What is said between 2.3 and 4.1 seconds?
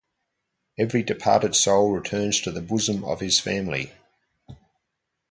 to the bosom of his family.